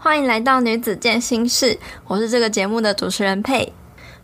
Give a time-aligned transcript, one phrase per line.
[0.00, 3.70] 欢迎来到女子健心室，我是这个节目的主持人佩。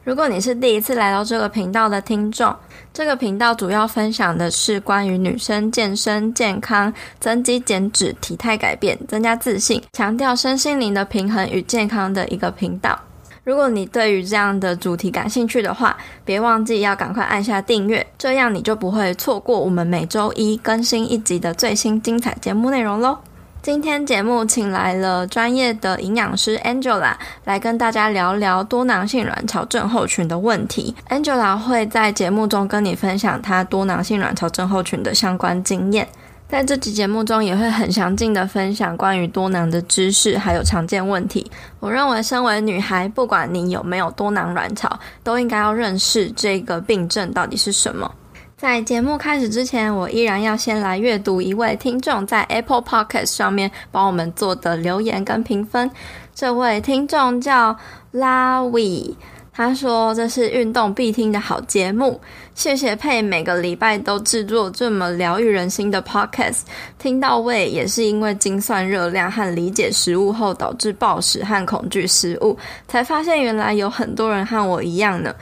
[0.04, 2.54] 如果你是第一次来到这个频道的听众，
[2.92, 12.96] 这个频道主要分享的是关于女生健身、健康、增肌减脂、体态改变、增加自信，强调身心灵的平衡与健康的一个频道。
[13.42, 23.18] 如果你对于这样的主题感兴趣的话，别忘记要赶快按下订阅，这样你就不会错过我们每周一更新一集的最新精彩节目内容喽。
[23.64, 27.14] 今天节目请来了专业的营养师 Angela
[27.46, 30.94] 来跟大家聊聊多囊性卵巢症候群的问题。
[31.08, 36.06] Angela 会在节目中跟你分享她多囊性卵巢症候群的相关经验，
[36.46, 41.50] 在这集节目中也会很详尽的分享关于多囊的知识还有常见问题。
[41.80, 48.14] 我认为身为女孩，不管你有没有多囊卵巢，都应该要认识这个病症到底是什么。
[48.56, 55.90] 在节目开始之前，我依然要先来阅读一位听众在 Apple Podcast 上面帮我们做的留言跟评分。
[56.34, 57.76] 这位听众叫
[58.12, 59.16] Lavi，
[59.52, 62.20] 他说这是运动必听的好节目，
[62.54, 66.60] 谢谢佩每个礼拜都制作这么疗愈人心的 Podcast，
[66.96, 75.34] 听到位也是因为精算热量和理解食物后导致暴食和恐惧食物，才发现原来有很多人和我一样呢。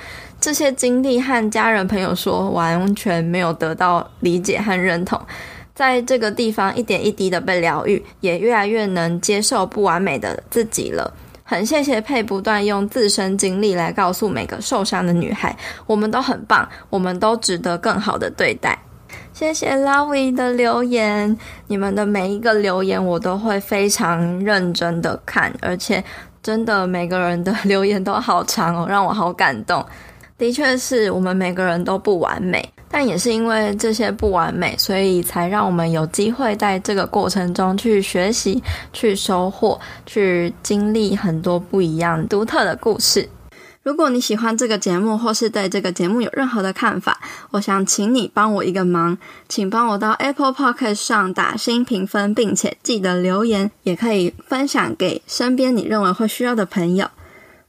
[0.42, 5.16] 这些经历和家人朋友说，完全没有得到理解和认同，
[5.72, 11.14] 在这个地方一点一滴的被疗愈，也越来越能接受不完美的自己了。
[11.44, 18.76] 很谢谢佩不断用自身经历来告诉每个受伤的女孩，我们都很棒，我们都值得更好的对待。
[19.32, 26.02] 谢谢 Lovey 的留言，你们的每一个留言我都会非常认真的看，而且
[26.42, 29.86] 真的每个人的 留言都好长哦，让我好感动。
[30.42, 38.60] 的确是我们每个人都不完美，但也是因为这些不完美，所以才让我们有机会在这个过程中去学习、
[38.92, 43.28] 去收获、去经历很多不一样、独特的故事。
[43.84, 47.20] 如果你喜欢这个节目，或是对这个节目有任何的看法，
[47.52, 49.16] 我想请你帮我一个忙，
[49.48, 57.06] 请帮我到 Apple Podcast 上打星评分，并且记得留言，也可以分享给身边你认为会需要的朋友。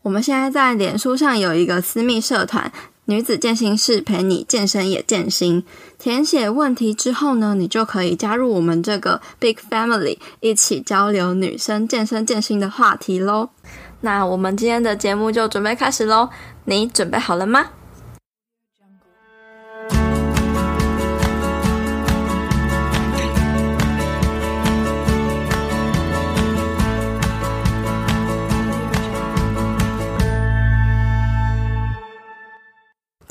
[0.03, 2.69] 我们现在在脸书上有一个私密社团
[3.05, 5.63] “女子健身室”，陪你健身也健心。
[5.97, 13.51] 填写问题之后呢，你就可以加入我们这个 Big Family，一起交流女生健身健心的话题喽。
[14.01, 16.27] 那我们今天的节目就准备开始喽，
[16.65, 17.67] 你准备好了吗？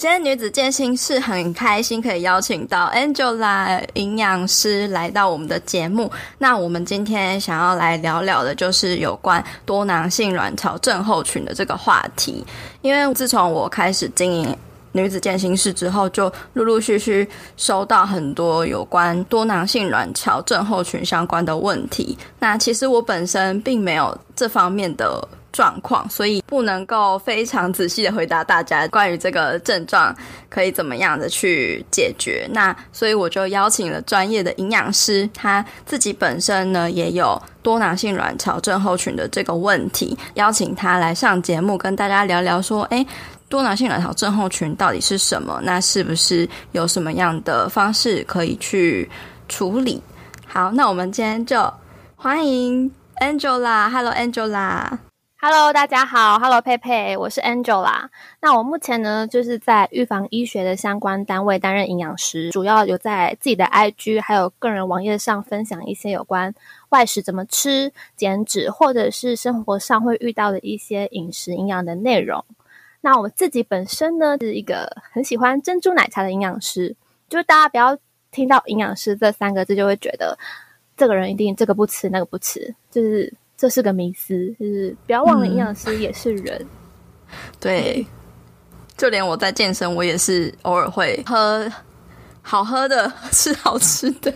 [0.03, 6.11] 今天女子健心室很开心可以邀请到 Angela 营养师来到我们的节目。
[6.39, 12.45] 那我们今天想要来聊聊的就是有关多囊性卵巢症候群的这个话题。
[12.81, 14.57] 因为自从我开始经营
[14.91, 22.19] 女子健心室之后，就陆陆续续收到很多有关多囊性卵巢症候群相关的问题。
[22.41, 25.29] 那其实我本身并没有这方面的。
[25.53, 30.15] 状况，所以不能够非常仔细的回答大家关于这个症状
[30.49, 32.49] 可以怎么样的去解决。
[32.53, 43.07] 那所以我就邀请了专业的营养师，他自己本身呢也有多囊性卵巢症候群的这个问题，邀请他来上节目跟大家聊聊说，诶，
[43.49, 45.61] 多囊性卵巢症候群到底是什么？
[45.62, 49.09] 那是不是有什么样的方式可以去
[49.49, 50.03] 处理？
[50.47, 51.73] 好，那我们今天就
[52.17, 55.12] 欢迎 Angela，Hello Angela。
[55.45, 58.07] Hello，大家好，Hello 佩佩，我是 Angela。
[58.41, 66.55] 那我目前呢，就是在预防医学的相关单位担任营养师，主要有在自己的 IG 还有个人网页上分享一些有关
[66.91, 72.45] 外食怎么吃、减脂，或者是生活上会遇到的一些饮食营养的内容。
[73.01, 76.95] 那我自己本身呢，是一个很喜欢珍珠奶茶的营养师，
[77.29, 77.99] 就是大家不要
[78.31, 80.39] 听到营养师这三个字就会觉得
[80.97, 83.35] 这个人一定这个不吃那个不吃，就是。
[83.62, 86.61] 这是个迷思，就是不要忘了，营养师也是人。
[87.31, 88.05] 嗯、对，
[88.97, 91.70] 就连我在健身，我也是偶尔会喝
[92.43, 94.35] 好喝的，吃好吃的。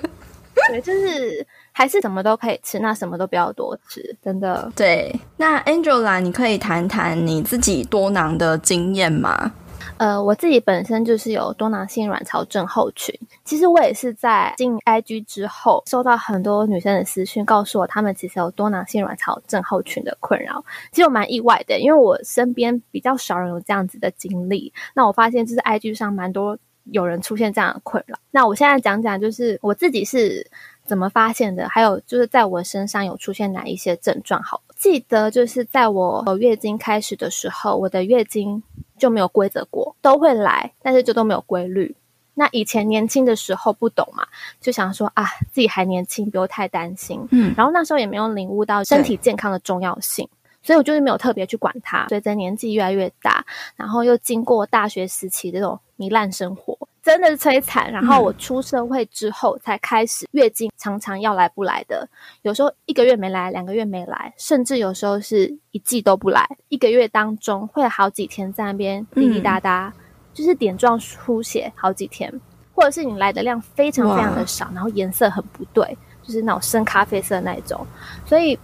[0.68, 4.70] 对，就是还是什么都可以吃，那什么都不要多吃，真的。
[4.76, 9.52] 对，那 Angela，你可以谈谈你自己多囊的经验吗？
[9.98, 13.18] 呃，我自己本身就是有多囊性卵巢症候群。
[13.44, 20.62] 其实我也是在进 IG 之后，收到很多女生的私讯，告诉我她们其实有多囊性卵巢症候群的困扰。
[20.92, 24.72] 其实我蛮意外的，因为我身边比较少人有这样子的经历。
[24.94, 28.18] 那我发现就是 IG 上蛮多有人出现这样的困扰。
[28.30, 30.46] 那我现在讲讲，就是我自己是
[30.84, 34.42] 怎么发现的，还有就是在我身上有出现哪一些症状。
[34.42, 38.62] 好，记得就是在我有月经开始的时候，我的月经
[38.98, 41.96] 就没有规则过，都会来，但是就都没有规律。
[42.34, 44.26] 那以前年轻的时候不懂嘛，
[44.60, 47.26] 就想说啊，自己还年轻，不用太担心。
[47.30, 50.28] 嗯，然后那时候也没有领悟到身体健康的重要性，
[50.62, 52.06] 所以我就是没有特别去管它。
[52.08, 57.90] 随着年纪越来越大，然后又经过大学时期这种糜烂生活，真的是摧残。
[57.90, 62.08] 然后我出社会之后才开始月经常常要来不来的，
[62.42, 66.44] 有时候一个月没来，两个月没来，甚至有时候是一季都不来。
[66.68, 69.94] 一个月当中会有好几天在那边滴滴答答。
[69.96, 70.02] 嗯
[70.36, 72.30] 就是点状出血好几天，
[72.74, 77.86] 或者是你来的量非常非常的少，然后颜色很不对，就是那种深咖啡色那一种。
[78.26, 78.58] 所以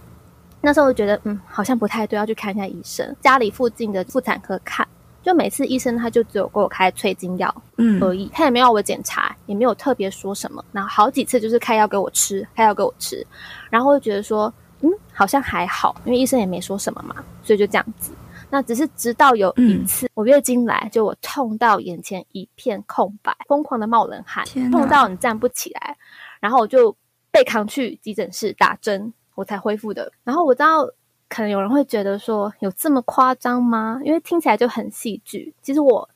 [0.61, 3.15] 那时候我觉得，嗯，好像不太对，要去看一下医生。
[3.21, 4.87] 家里附近的妇产科看，
[5.23, 10.63] 就每次医生他就只有给我开催经药，嗯而已，他也没有我检查，也没有特别说什么。
[10.71, 13.25] 然后好几次就是开药给我吃，开药给我吃，
[13.69, 18.11] 然后我就觉得说，嗯，好像还好，因为医生也没说什么嘛，所以就这样子。
[18.49, 25.97] 那只是直到有一次我月经来，就我痛到眼前一片空白，疯狂的冒冷汗，痛到你站不起来，
[26.39, 26.95] 然后我就
[27.31, 30.11] 被扛去急诊室打针，我才恢复的。
[30.23, 30.87] 然后我知道
[31.29, 33.99] 可能有人会觉得说有这么夸张吗？
[34.03, 35.53] 因为听起来就很戏剧。
[35.61, 36.07] 其实我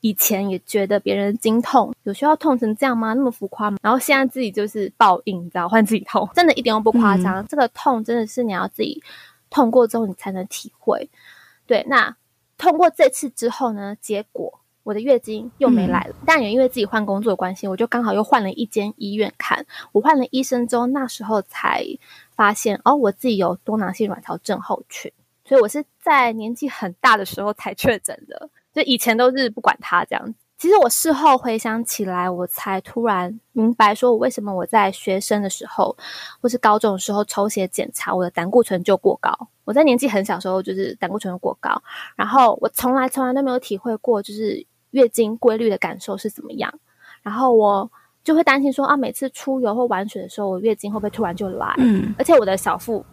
[0.00, 3.14] 以前也觉得别人经痛有需要痛成这样吗？
[3.14, 3.78] 那么浮夸吗？
[3.82, 7.36] 然后现在自己就是报应，你知道，换自己痛， 真的一点都不夸张。
[7.36, 9.02] 嗯、这个痛真的是你要自己
[9.50, 11.08] 痛过之后你才能体会。
[11.66, 12.16] 对，那
[12.58, 16.10] 通过这次之后呢，结果我的月经又没来了。
[16.10, 19.66] 嗯、但也因为自己换工作的关系，我就刚好又换了一间医院看。
[19.90, 21.84] 我换了医生之后，那时候才
[22.36, 25.10] 发现哦，我自己有多囊性卵巢症候群。
[25.44, 30.34] 所以我是在年纪很大的时候才确诊的，就以前都是不管它这样子。
[30.58, 35.94] 其实我事后回想起来，我才突然明白，说我为什么我在学生的时候，
[36.40, 39.30] 或是高中的时候抽血检查，我的胆固醇就过高。
[39.64, 41.70] 我在年纪很小的时候，就是胆固醇就过高，
[42.14, 44.64] 然后我从来从来都没有体会过，就是
[44.96, 46.72] 月经规律的感受是怎么样。
[47.22, 47.88] 然后我
[48.24, 51.74] 就会担心说啊，每次出游或玩水的时候，我月经会不会突然就来？
[51.76, 53.04] 嗯，而且我的小腹。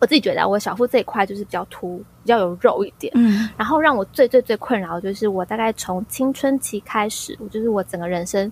[0.00, 3.12] 我自己觉得，我小腹这一块就是比较凸，比较有肉一点。
[3.14, 8.50] 嗯，然后让我最最最困扰的就是，我大概从青春期开始，我就是我整个人生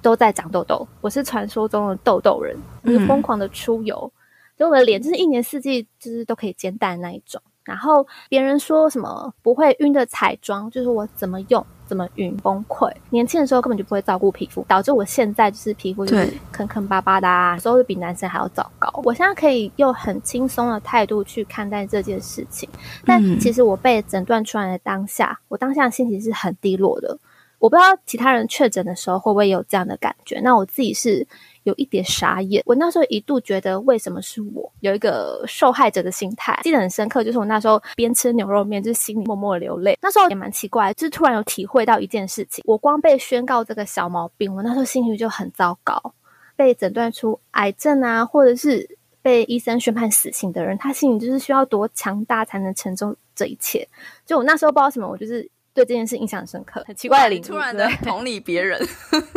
[0.00, 0.86] 都在长痘痘。
[1.00, 4.12] 我是传说中的痘痘人，就是疯狂的出油，
[4.56, 7.42] 就、嗯、我的脸就是一年四季就是都可以煎蛋那一种。
[7.64, 11.66] 然后别人说什么不会晕的彩妆，就是我怎么用。
[11.88, 12.92] 怎么晕崩溃？
[13.10, 18.88] 年轻的时候根本就不会照顾皮肤，导致我现在就是皮肤就是坑坑巴巴的啊，有时候比男生还要糟糕。
[19.02, 22.68] 我现在可以用很轻松的态度去看待这件事情，
[23.04, 27.18] 但其实我被诊断出来的当下，我当下的心情是很低落的。
[27.58, 31.26] 我不知道其他人确诊的时候会不会有这样的感觉，那我自己是。
[31.64, 37.22] 有一点傻眼，我那时候一度觉得为什么是我，有一个受害者的心态，记得很深刻。
[37.22, 39.98] 就是我那时候边吃牛肉面，就是心里默默流泪。
[40.00, 46.14] 那时候也蛮奇怪，就是突然有体会到一件事情，我光被宣告这个小毛病，我那时候心情就很糟糕。
[46.56, 48.88] 被诊断出癌症啊，或者是
[49.22, 53.86] 被医生宣判死刑的人，他心里就是需要多强大才能承受这一切。
[54.26, 55.42] 就我那时候不知道什么，我就是
[55.74, 58.80] 对这件事印象很深刻，很奇怪的领悟，突然的 同理别人，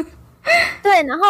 [0.81, 1.25] 对，然后。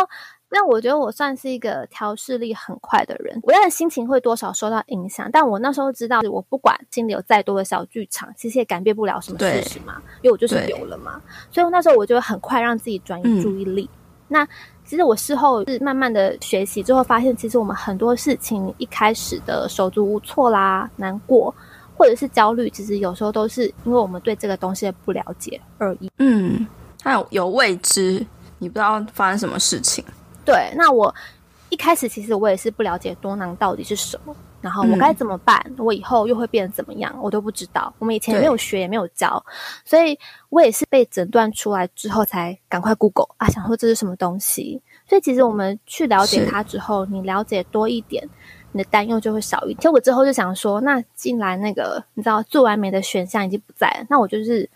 [0.53, 11.21] 那我觉得我算是一个调试力很快的人，我的心情会多少受到影响，但我那时候知道，我不管心里有再多的小剧场，其实也改变不了什么事实嘛，因为我就是有了嘛，
[11.51, 13.89] 所以那时候我就很快让自己转移注意力。
[13.93, 13.97] 嗯、
[14.27, 14.47] 那
[14.83, 21.55] 其实我事后是慢慢的学习之后，发现其实我们很多事情一开始的手足无措啦、难过
[21.95, 26.11] 或者是焦虑，其实有时候都是因为我们对这个东西的不了解而已。
[26.17, 26.67] 嗯，
[27.01, 28.25] 还有有未知，
[28.57, 30.03] 你不知道发生什么事情。
[30.43, 31.13] 对，那我
[31.69, 35.61] 一开始其实我也是不了解多囊到底是什么，然后我该怎么办？
[35.69, 37.15] 嗯、我以后又会变得怎么样？
[37.21, 37.93] 我都不知道。
[37.99, 39.43] 我们以前也没有学，也没有教，
[39.85, 40.17] 所以
[40.49, 44.81] 我也是被诊断出来之后才赶快 Google 啊，想说这是什么东西。
[45.07, 48.27] 所以其实我们去了解它之后，你了解多一点，
[48.71, 49.77] 你的担忧就会少一点。
[49.77, 54.69] 其实我之后就想说，那进来那个你知道最完美的选项已经不在了，那我就是。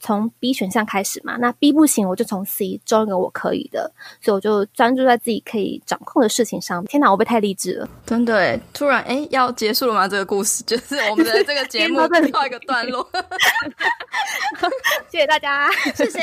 [0.00, 6.82] 从 B 选项开始嘛，那 B 不行，我就从 C 中一个我可以的，所以我就专注在自己可以掌控的事情上。
[6.86, 8.58] 天哪，我被太励志了，真的！
[8.72, 10.08] 突然，哎，要结束了吗？
[10.08, 12.00] 这个故事 就是我们的这个节目
[12.32, 13.06] 到一个段落。
[15.10, 16.18] 谢谢大家，谢谢。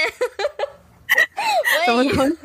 [1.86, 2.38] 什么东西？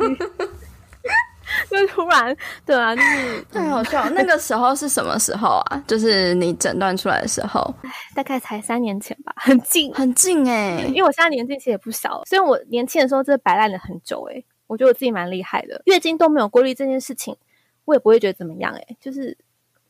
[1.80, 2.36] 就突然，
[2.66, 4.08] 对啊，就是太好笑。
[4.10, 5.82] 那个时候是什么时候啊？
[5.88, 7.74] 就是你诊断出来的时候，
[8.14, 10.86] 大概才三年前吧，很近，很近哎、欸。
[10.88, 14.44] 因为我现在年纪其实也不小，所以我年轻的时候真的摆烂了很久哎、欸。
[14.66, 17.36] 我觉得我自己蛮厉害的，月经都没有规律这件事情，
[17.84, 18.96] 我也不会觉得怎么样哎、欸。
[19.00, 19.36] 就是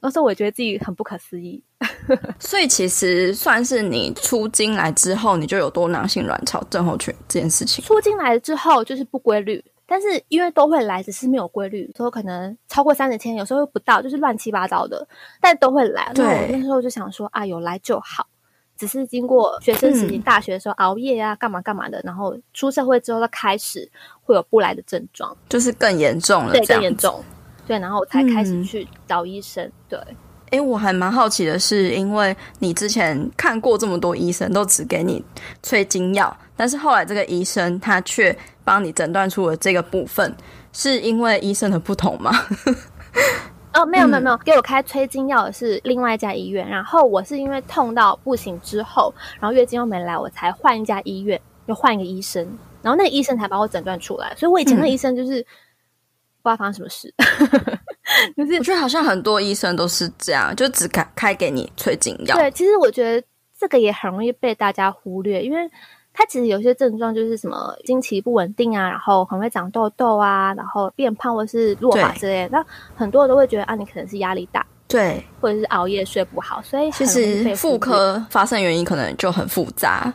[0.00, 1.62] 那时候我也觉得自己很不可思议。
[2.40, 7.84] 所以其实算是你出经来之后，你就有多囊性卵巢症候群这件事情。
[7.84, 15.06] 出经来之后就是不规律，但是因为都会来，只是没有规律，有时候可能超过三十天，有时候又不到，就是乱七八糟的，
[15.38, 16.11] 但都会来。
[16.14, 18.26] 对，那我那时候就想说啊，有来就好。
[18.75, 23.87] 只是经过学生时期，大学的时候熬夜啊，干嘛干嘛的，然后出社会之后，他开始
[24.22, 27.22] 会有不来的症状，就是更严重了，对，更严重，
[27.66, 29.62] 对，然后我才开始去找医生。
[29.66, 30.00] 嗯、对，
[30.52, 35.25] 哎，我还蛮好奇的是，因为你之前看过这么多医生，都只给你
[35.62, 40.37] 催经药，但是后来这个医生他却帮你诊断出了这个部分，
[40.75, 42.30] 是因为医生的不同吗？
[43.73, 52.47] 哦，没有没有没有，给我开催经药的是另外一家医院，然后我是因为痛到不行之后，然后月经又没来，我才换一家医院，又换一个医生，
[52.82, 54.35] 然后那个医生才把我诊断出来。
[54.37, 55.47] 所以我以前那个医生就是、嗯、
[56.42, 57.14] 不知道发生什么事，
[58.37, 62.37] 就是我觉得好像很多医生都是这样，就只开开给你催经药。
[62.37, 63.26] 对，其实我觉得
[63.59, 65.71] 这个也很容易被大家忽略，因为。
[66.14, 72.50] 它其实有些症状就是什么经期不稳定啊，然后很会长痘痘啊，然后变胖或是落发之类的。
[72.50, 80.12] 那很多人都会觉得啊，你可能是压力大，对，或者是熬夜睡不好，所以其实妇科发生原因可能就很复杂，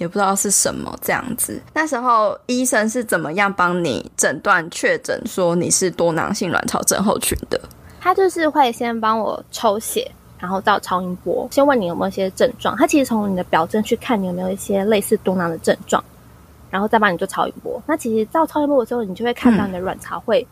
[0.00, 1.62] 也不知道是什么这样子。
[1.72, 7.60] 那时候医生是怎么样帮你诊断确诊说你是多囊性卵巢症候群的？
[8.00, 10.10] 他就是会先帮我抽血。
[10.38, 12.74] 然后照超音波，先问你有没有一些症状。
[12.74, 16.02] 他其实从你的表征去看你有没有一些类似多囊的症状，
[16.70, 17.78] 然后再帮你做超音波。
[17.86, 20.48] 那其实照超音波的时候，你就会看到你的卵巢会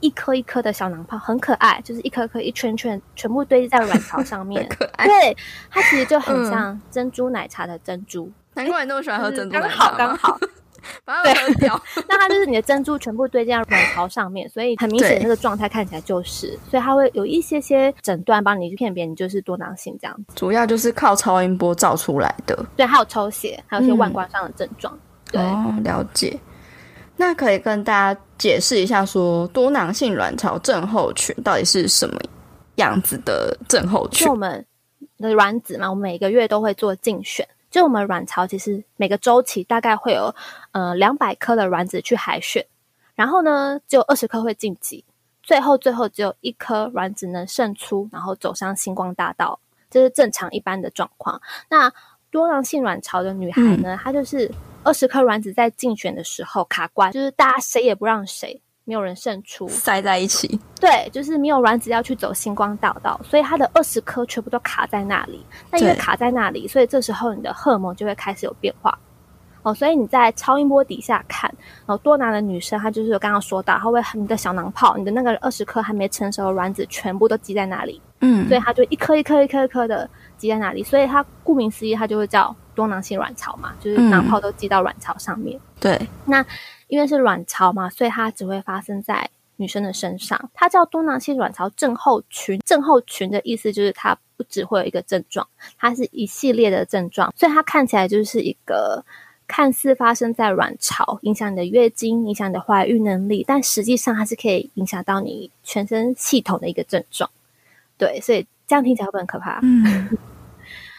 [0.00, 4.66] 一颗一颗的小囊泡，很可爱，就是一颗颗一圈圈全部堆积在卵巢上面。
[4.74, 5.04] 可爱。
[5.04, 5.36] 对，
[5.68, 8.32] 它其实就很像珍珠奶茶的珍珠。
[8.54, 9.68] 难怪你那么喜欢喝珍珠奶茶。
[9.68, 10.38] 刚好，刚好。
[11.04, 20.24] 把它喝掉， 那它就是你的珍珠全部堆积在卵巢上面，所以很明显那个状态看起来就是，所以它会有一些些诊断帮你去骗别人，你就是多囊性这样子。
[20.34, 24.92] 主要就是靠超音波照出来的，对，还有抽血，还有一些外观上的症状。
[24.94, 26.38] 嗯、对哦，了解。
[27.16, 32.18] 那可以跟大家解释一下，说多囊性卵巢症候群到底是什么
[32.76, 34.24] 样子的症候群？
[34.24, 34.64] 就我们
[35.18, 37.46] 的卵子嘛，我们每个月都会做竞选。
[37.70, 40.34] 就我们卵巢其实每个周期大概会有
[40.72, 42.66] 呃两百颗的卵子去海选，
[43.14, 45.04] 然后呢只有二十颗会晋级，
[45.42, 51.40] 最后最后只有一颗卵子能胜出，然后走上星光大道，这是正常一般的状况。
[51.68, 51.92] 那
[52.30, 54.50] 多囊性卵巢的女孩呢，嗯、她就是
[54.82, 58.60] 二十颗卵子在竞选的时候卡关，就是大家谁也不让谁。
[58.90, 60.58] 没有人胜出，塞在一起。
[60.80, 65.46] 对，就是没有卵子要去走星光大道，所以它的二十颗全部都卡在那里。
[65.70, 68.98] 那因为卡在那里，所以这时候你的荷尔蒙就会开始有变化。
[69.62, 71.48] 哦，所以你在超音波底下看，
[71.86, 78.02] 哦，多囊的女生她就是刚刚说到，她会你的小囊泡，你的那个二十颗还没成熟的卵子全部都积在那里。
[78.22, 85.56] 嗯，所以它就一颗一颗一颗一颗的积在那里，所以它顾名思义，它就会叫多囊性卵巢嘛，就是囊泡都积到卵巢上面。
[85.56, 86.44] 嗯、对，那。
[86.90, 90.50] 因为是卵巢嘛，所以它只会发生在女生的身上。
[90.52, 92.60] 它叫多囊性卵巢症候群。
[92.66, 95.46] 症候群的意思就是它不只会有一个症状，
[95.78, 99.04] 它是一系列的症状，所以它看起来就是一个
[99.46, 107.30] 看似发生在卵巢，影响你的月经，影响你的怀孕能力，但实际上它是可以影响到你全身系统的一个症状。
[107.96, 109.60] 对，所以这样听起来会很可怕？
[109.62, 110.08] 嗯。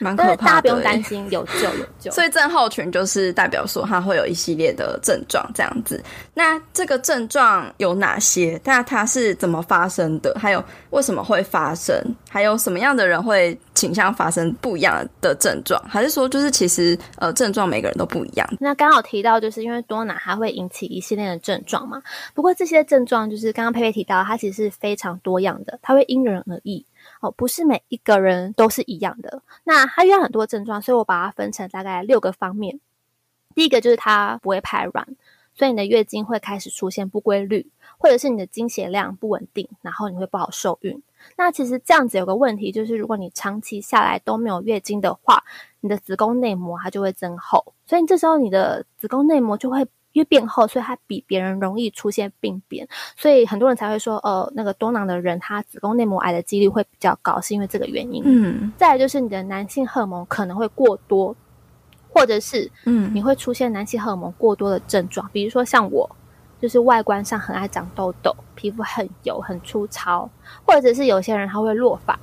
[0.02, 2.12] 蛮可怕的，大家不用担心，有救有救。
[2.12, 6.04] 所以症候群就是代表说它会有一系列的症状这样子。
[6.34, 8.60] 那这个症状有哪些？
[8.64, 10.36] 那它是怎么发生的？
[10.40, 11.96] 还有为什么会发生？
[12.30, 15.82] 还有什么样的人会倾向发生不一样的症状？
[15.88, 18.48] 还是说就是其实呃症状每个人都不一样？
[18.60, 22.02] 那刚好提到就是因为多囊它会引起一系列的症状嘛。
[22.34, 26.86] 不过这些症状就是刚刚佩佩提到，它其实是非常多样的，它会因人而异。
[27.22, 29.42] 哦，不是每一个人都是一样的。
[29.64, 32.80] 那它有很多症状，所以我把它分成大概六个方面。
[33.56, 35.08] 第一个就是它不会排卵，
[35.54, 41.02] 所以你的月经会开始出现不规律，或者是你的经血量不稳定，然后你会不好受孕。
[41.38, 45.44] 那其实这样子有个问题，就是如果你长期下来都没有月经的话，
[45.80, 49.88] 你的子宫内膜它就会增厚，所以这时候你的子宫内膜就会。
[50.14, 58.22] 因为变厚，所以它比别人容易出现病变，所以很多人才会说，呃，那个多囊的人，他子宫内膜癌的几率会比较高，是因为这个原因。
[58.26, 61.36] 嗯，再来就是你的男性荷尔蒙可能会过多，
[62.10, 66.10] 或者是嗯，你会出现男性荷尔蒙过多的症状，比如说像我，
[66.60, 70.30] 就是外观上很爱长痘痘，皮肤很油很粗糙，
[70.66, 72.20] 或者是有些人他会落发。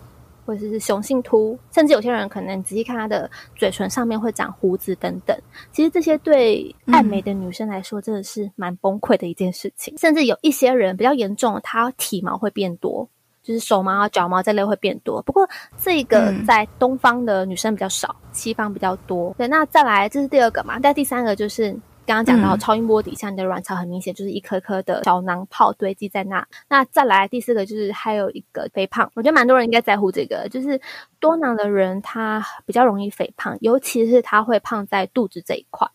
[0.48, 5.38] 或者是雄性秃，甚至有些人可能仔细看他的嘴唇上面会长胡子等等。
[5.70, 9.92] 其实这些对爱美的女生来说真的是蛮崩溃的一件事情。
[9.94, 13.06] 嗯、甚至有一些人比较严重，他体毛会变多，
[13.42, 15.20] 就是手毛啊、脚毛这类会变多。
[15.20, 19.34] 不过这个在东方的女生比较少，西方比较多。
[19.36, 21.78] 对，那再来这是第二个嘛，但第三个就是。
[22.08, 26.48] 刚刚讲到超音波底下，你的卵巢很明显就是一颗颗的小囊泡堆积在那。
[26.66, 30.80] 那再来第四个就是还有一个肥胖，我觉得蛮多人应该在乎这个，就是
[31.20, 35.86] 多囊的人他比较容易肥胖，尤其是他会胖在肚子这一块，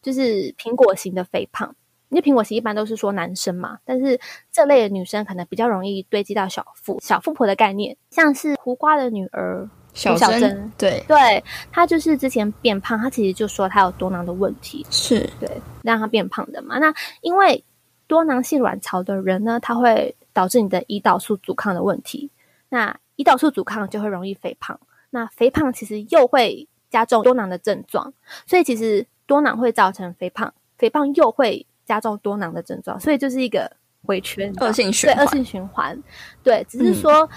[0.00, 1.76] 就是苹果型的肥胖。
[2.08, 4.18] 因为苹果型一般都是说男生嘛，但是
[4.50, 9.68] 这类的女生可能比较容易堆积到小腹，小富婆的概念，像是胡瓜的女儿。
[9.98, 11.04] 小珍，对。
[11.08, 15.28] 对，她就是之前变胖，她其实就说她有多囊的问题，是。
[15.40, 15.50] 对
[15.82, 16.78] 让她变胖的嘛。
[16.78, 17.62] 那因为
[18.06, 22.30] 多囊性卵巢的人呢，它会导致你的胰岛素阻抗的问题，
[22.68, 24.78] 那胰岛素阻抗就会容易肥胖，
[25.10, 28.12] 那肥胖其实又会加重多囊的症状，
[28.46, 33.68] 所以其实多囊会造成肥胖，肥胖又会加重多囊的症状，所以就是一个
[34.04, 36.02] 回圈，恶性循环，对，恶性循环，
[36.44, 37.24] 对，只是说。
[37.24, 37.28] 嗯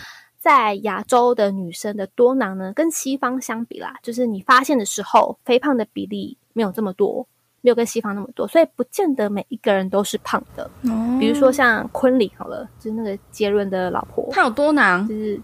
[0.42, 7.28] 在亚洲的女生的多囊呢，跟西方相比啦，就是你发现的时候，肥胖的比例没有这么多，
[7.62, 10.64] 没有跟西方那么多，所以不见得每一个人都是胖的。
[10.86, 15.40] 哦，比如说像昆凌好了，就是那个杰伦的老婆，她有多囊，就是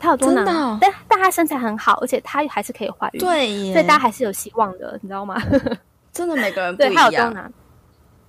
[0.00, 5.40] 她有多囊，哦、但但她身材很好，而且她还是可以怀孕，对，所以大家还是有希望的，你知道吗？
[6.12, 6.92] 真的每个人不一样。
[6.92, 7.52] 对，她有多囊。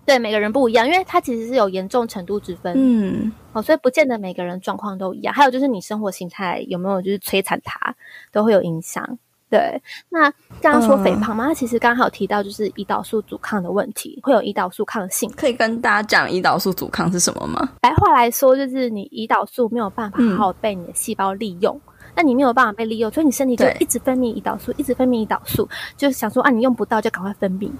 [0.05, 5.33] 对，每个人不一样，因为她其实是有严重程度之分，嗯，哦，所以不见得每个人状况都一样。
[5.33, 7.95] 还有就是你生活形态有没有就是摧残它，
[8.31, 9.17] 都会有影响。
[9.49, 10.29] 对，那
[10.61, 15.27] 刚刚说肥胖嘛，它、嗯、其实刚好提到就是胰岛素阻抗的问题，会有胰岛素抗性。
[15.35, 17.67] 可以跟大家讲胰岛素阻抗是什么吗？
[17.81, 27.71] 白话来说就是你胰岛素没有办法好好被你的细胞利用，嗯、那你没有办法被利用，所以你身体就一直分泌胰岛素，一直分泌胰岛素，就是想说啊，你用不到就赶快分泌。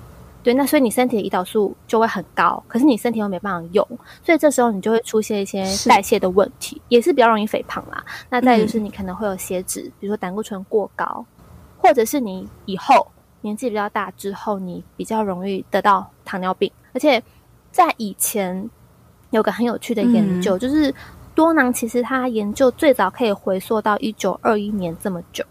[0.41, 3.86] 对，那所以你身体的胰岛素就会很高，可是你身体又没办法用，
[4.24, 8.03] 所以这时候你就会出现一些代谢的问题，是也是比较容易肥胖啦。
[8.29, 11.25] 那再就是你可能会有血脂，嗯、比如说胆固醇过高，
[11.77, 13.05] 或者是你以后
[13.41, 16.71] 年纪比较大之后，你比较容易得到糖尿病。
[16.93, 17.21] 而且
[17.71, 18.69] 在以前
[19.32, 20.93] 有个很有趣的研究，嗯、就是
[21.36, 25.43] 多囊其实它研究最早可以回溯到一九二一年这么久。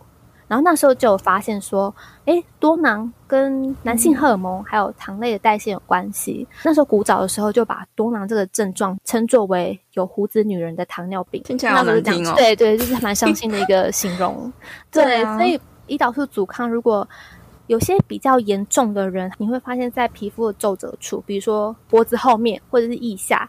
[0.48, 6.48] 然后那时候就有发现说，诶，多囊跟男性荷尔蒙还有糖类的代谢有关系。
[6.50, 12.32] 嗯、那时候古早的时候就把多囊这个症状称作为有胡子女人的糖尿病，听起来好难听哦。
[12.36, 14.50] 对对，就是蛮伤心的一个形容。
[14.90, 17.06] 对，所以胰岛素阻抗如果
[17.66, 23.48] 有些比较严重的人，你会发现在皮肤的皱褶处，比如说脖子后面或者是腋下。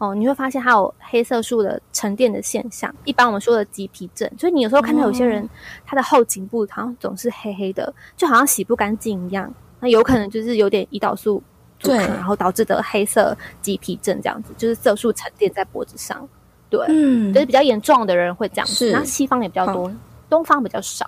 [0.00, 4.26] 哦，你会发现它有黑色素的沉淀的现象，一般我们说的棘皮症。
[4.38, 5.46] 所以你有时候看到有些人，
[5.84, 9.52] 他的后颈部好像总是黑黑的，就好像洗不干净一样。
[9.78, 11.42] 那有可能就是有点胰岛素
[11.78, 16.26] 阻然后导致的黑色棘皮症这样子，就是色素沉淀在脖子上。
[16.70, 18.90] 对，嗯，就是比较严重的人会这样子。
[18.92, 19.92] 那西方也比较多，
[20.30, 21.06] 东方比较少。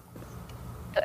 [0.92, 1.02] 对，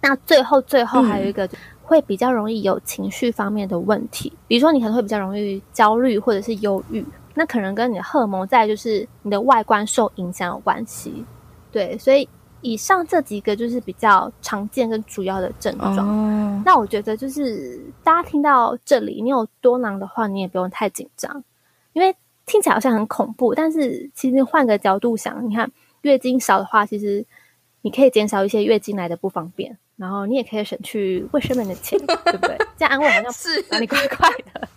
[0.00, 1.44] 那最后最后还有一个。
[1.46, 1.50] 嗯
[1.88, 11.24] 会比较容易有情绪方面的问题，比如说你可能会比较容易焦虑或者是忧郁，那可能跟你的荷尔蒙在就是你的外观受影响有关系。
[11.72, 12.28] 对，所以
[12.60, 15.96] 以上这几个就是比较常见跟主要的症状。
[15.96, 21.42] 哦、那我觉得就是大家听到这里，你有多囊的话，你也不用太紧张，
[21.94, 25.70] 因为听起来好像很恐怖，但是其实换个角度想，你看
[26.02, 27.24] 月经少的话，其实
[27.80, 29.78] 你可以减少一些月经来的不方便。
[29.98, 32.56] 然后你也可以省去卫生棉的钱，对不对？
[32.76, 34.68] 这样安慰好像是哪里怪怪的，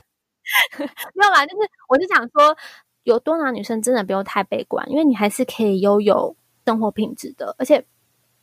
[1.13, 2.57] 没有啦，就是我是想说，
[3.03, 7.55] 有多囊女生真的不用太悲观，因为你还是可以拥有生活品质的。
[7.59, 7.85] 而且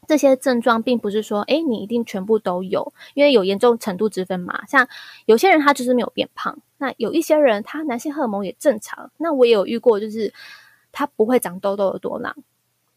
[0.07, 4.65] 这些症状并不是说，哎，你一定全部都有，因为有严重程度之分嘛。
[4.67, 4.89] 像
[5.27, 9.11] 有些人他就是没有变胖，那有一些人他男性荷尔蒙也正常。
[9.19, 10.33] 那我也有遇过，就是
[10.93, 12.35] 他不会长痘痘的多囊，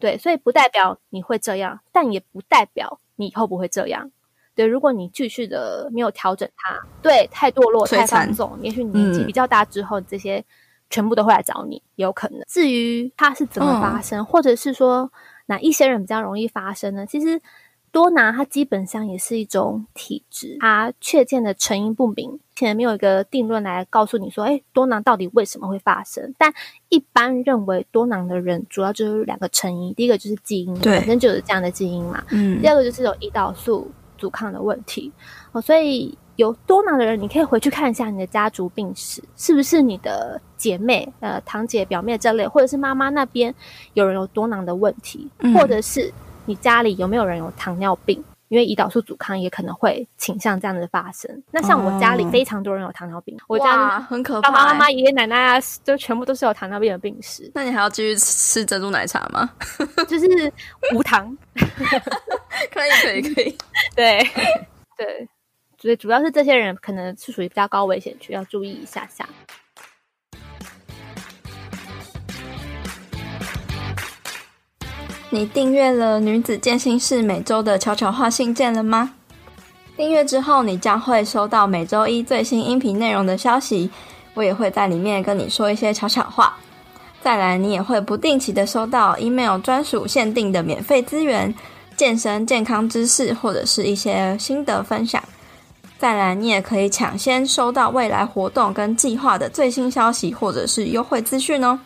[0.02, 3.00] 对，所以不代表你会这样，但也不代表。
[3.16, 4.12] 你以后不会这样，
[4.56, 4.66] 对。
[4.66, 10.44] 如果你继续的没有调整它，对，太堕落、太放纵，也许你年纪比较大之后，嗯、这些
[10.90, 12.42] 全部都会来找你，也有可能。
[12.48, 15.12] 至于它是怎么发生，嗯、或者是说
[15.46, 17.06] 哪一些人比较容易发生呢？
[17.06, 17.40] 其实。
[17.92, 26.34] 多囊它基本上也是一种体质，它确切的成因不明，现在没有一个定论来告诉你说，哎，多囊到底为什么会发生？
[26.38, 26.54] 但
[26.88, 35.12] 一般认为多囊的人主要就是两个成因，第一个就是基因，对，本身就有这样的基因嘛，嗯，第二个就是有胰岛素阻抗的问题，
[35.52, 43.54] 哦，所以有多囊的人，你可以回去看一下你的家族病史，是不是你的姐妹、呃，堂姐、表妹这类，或者是妈妈那边
[43.96, 46.14] 有人有多囊的问题，嗯、或者是。
[46.46, 48.24] 你家里有没有人有糖尿病？
[48.50, 51.42] 因为胰岛素阻抗也可能会倾向这样的发生。
[51.52, 57.50] 那像我家里非常多人有糖尿病，哦、我家很可怕，爸爸妈妈、爷爷奶奶啊，就全部都是有糖尿病的病史。
[57.56, 59.50] 那你还要继续吃珍珠奶茶吗？
[60.06, 60.54] 就是
[60.94, 63.58] 无糖，可以可以可以，
[63.96, 64.20] 对
[64.98, 65.30] 对，
[65.78, 69.26] 所以主要是这些人可能是属于比较高危险区，要注意一下下。
[75.34, 79.12] 你订阅了女子健心室每周的悄悄话信件了吗？
[79.96, 83.90] 订阅之后，你将会收到每周一最新音频内容的消息。
[84.34, 86.58] 我也会在里面跟你说一些悄悄话。
[87.22, 91.56] 再来，你也会不定期的收到 email 专属限定的免费资源、
[91.96, 95.24] 健身健康知识或者是一些心得分享。
[95.98, 101.80] 再来，你也可以抢先收到未来活动跟计划的最新消息或者是优惠资讯哦。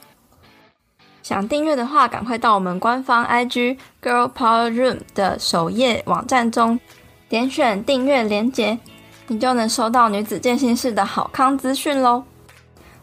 [1.26, 6.80] 想订阅的话，赶快到我们官方 IG Girl Power Room 的首页网站中，
[7.28, 8.78] 点选订阅连结，
[9.26, 12.24] 你就能收到女子健心室的好康资讯喽。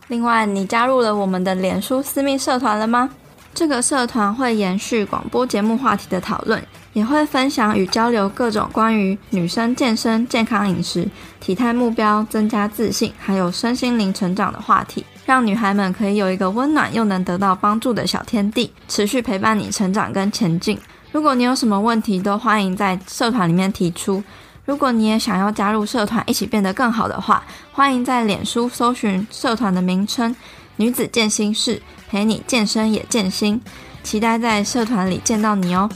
[0.06, 3.10] 另外，你加入了我们的脸书私密社团了吗？
[3.52, 11.08] 这个社团会延续广播节目话题的讨论，也会分享与交流各种关于女生健身、健康饮食、
[11.40, 15.04] 体态目标、增加自信，还有身心灵成长的话题。
[15.24, 20.78] 让女孩们可以有一个温暖又能得到帮助的小天地，持续陪伴你成长跟前进。
[21.12, 24.22] 如果你有什么问题，都欢迎在社团里面提出。
[24.64, 30.34] 如果你也想要加入社团，一起变得更好的话，欢迎在脸书搜寻社团的名称
[30.76, 31.80] “女子健心室”，
[32.10, 33.60] 陪你健身也健心。
[34.02, 35.88] 期待在社团里见到你哦。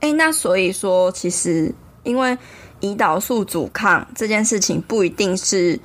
[0.00, 2.36] 哎，那所以说，其实因为。
[2.84, 5.80] 胰岛素阻抗这件事情不一定是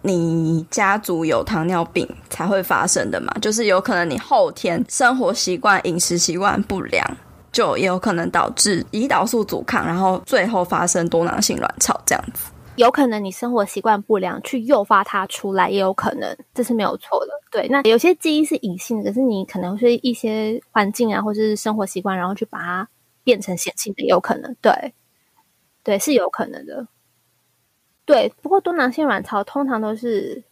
[0.00, 7.06] 你家族有糖尿病才会发生的嘛，就是有可能你后天生活习惯、饮食习惯不良，
[7.52, 12.50] 就也有可能导致胰岛素阻抗，然后最后发生多囊性卵巢这样子。
[12.76, 17.32] 有可能你生活习惯不良去诱发它出来，也有可能，这是没有错的。
[17.50, 22.88] 对，那有些基因是隐性的，可是你可能是一些环境啊，或者是生活习惯，然后去把它
[23.22, 24.56] 变成显性的，有可能。
[24.62, 24.72] 对。
[25.84, 26.86] 对，是有可能的。
[28.04, 30.42] 对，不过多囊性卵巢通常都是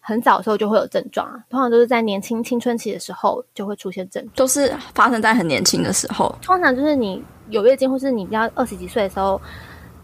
[0.00, 6.34] 很早的时候就会有症状啊，通常都是在年轻青春期的时候就会出现症状，都是发生在很年轻的时候。
[6.42, 9.40] 通常就是你有月经，或是你比较二十几岁的时候，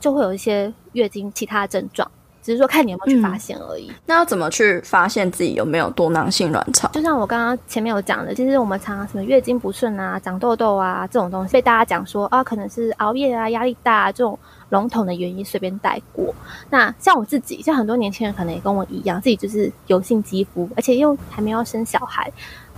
[0.00, 2.10] 就会有一些月经其他的症状。
[2.42, 3.88] 只是说看你有没有去发现而已。
[3.88, 3.94] 嗯。
[4.04, 6.86] 那要怎么去发现自己有没有多囊性卵巢？
[6.88, 14.38] 就像我刚刚前面有讲的，其实我们常常什么月经不顺啊、长痘痘啊这种东西，被大家讲说啊，可能是熬夜啊、压力大啊这种
[14.74, 16.34] 笼统的原因，随便带过。
[16.68, 22.30] 那像我自己，像很多年轻人可能也跟我一样，自己就是油性肌肤，而且又还没有生小孩，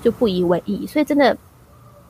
[0.03, 1.37] 就不以为意，所以真的。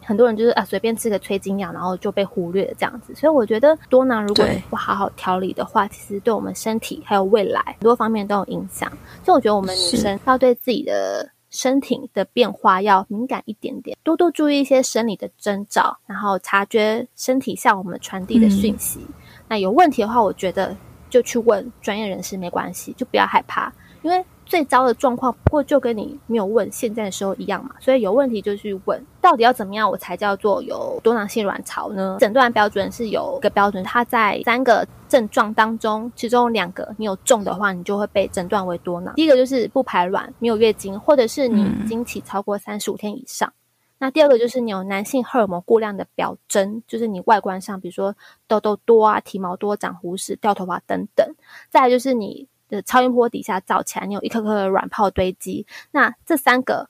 [0.09, 3.13] 很多人就是啊，随便吃个催经药，然后就被忽略了这样子。
[3.17, 8.89] 所以我觉得多囊如果不好好调理的话，其实对我们身体还有未来很多方面都有影响。
[9.25, 19.01] 所以我觉得我们女生要对自己的身体的变化要敏感一点点，多多注意一些生理的征兆，然后察觉身体向我们传递的讯息。
[19.01, 19.15] 嗯。
[19.49, 20.77] 那有问题的话，我觉得
[21.09, 24.25] 就去问专业人士没关系，就不要害怕，因为。
[24.49, 32.17] 最糟的状况，不过就跟你没有问现在的时候一样嘛，所以有问题就去问，到底要怎么样我才叫做有多囊性卵巢呢？
[32.21, 39.13] 诊断标准是有个标准，它在三个症状当中，其中两个你有中的话，你就会被诊断为多囊。
[39.17, 43.49] 第一个就是不排卵、没有月经，或者是你经期超过三十五天以上。
[43.49, 43.66] 嗯。
[43.99, 48.15] 那第二个就是你有男性荷尔蒙过量的表征，就是你外观上，比如说
[48.47, 51.35] 痘痘多啊、体毛多、长胡子、掉头发等等。
[51.71, 52.49] 再来就是你。
[52.69, 55.65] 的超音波底下照起来，你有一颗颗的卵泡堆积。
[55.93, 56.89] 那这三个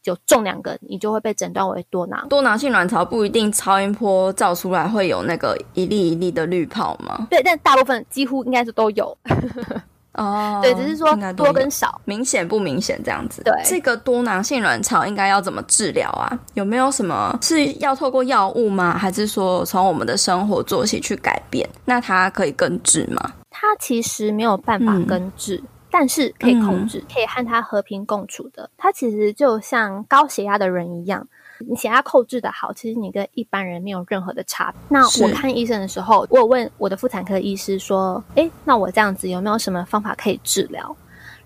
[0.00, 2.28] 就中两个，你就会被诊断为多囊。
[2.28, 7.26] 多囊性卵巢不一定超音波照出来会有那个一粒一粒的绿泡吗？
[7.28, 9.18] 对，但大部分几乎应该是都有。
[10.14, 13.42] 哦，对，只是说多跟少，明显不明显这样子。
[13.44, 16.38] 对，这个多囊性卵巢应该要怎么治疗啊？
[16.54, 18.98] 有没有什么是要透过药物吗？
[18.98, 21.68] 还是说从我们的生活作息去改变？
[21.84, 23.32] 那它可以根治吗？
[23.50, 28.68] 它其实没有办法根治，嗯，但是可以控制，嗯，可以和它和平共处的。
[28.76, 31.26] 它其实就像高血压的人一样，
[31.68, 34.80] 你血压控制的好，其实你跟一般人没有任何的差别。
[34.88, 40.96] 那我看医生的时候，我有问我的妇产科医师说：“诶，那我这样子有没有什么方法可以治疗？”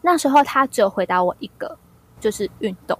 [0.03, 1.77] 那时候他只有回答我一个，
[2.21, 2.99] 就是运动。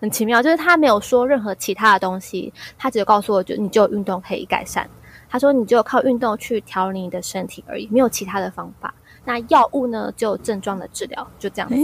[0.00, 4.88] 很奇妙，就是他没有说任何其他的东西，他只有告诉我，就你只有运动可以改善。
[5.28, 8.94] 他说：“你只有靠运动去调理你的身体而已，没有其他的方法。
[9.24, 10.12] 那药物呢？
[10.16, 11.74] 就症状的治疗，就这样子。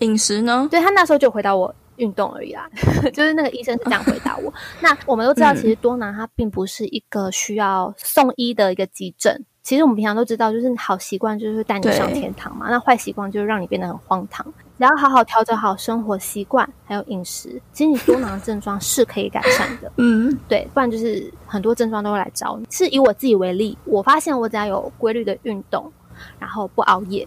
[0.00, 0.68] 饮食呢？
[0.70, 2.68] 对，他那时候就回答我运动而已啦。
[3.12, 4.52] 就是那个医生是这样回答我。
[4.80, 9.44] 那我们都知道，其实多囊它并不是一个需要送医的一个急诊。
[9.62, 12.66] 其实我们平常都知道，就是好习惯就是带你上天堂嘛。
[12.68, 14.44] 那坏习惯就是让你变得很荒唐。
[14.76, 19.90] 只要好好调整好生活习惯，还有饮食，其实你多囊的症状是可以改善的。
[19.96, 22.66] 嗯，对，不然就是很多症状都会来找你。
[22.70, 25.90] 是以我自己为例，我发现我只要有规律的运动，
[26.38, 27.26] 然后不熬夜。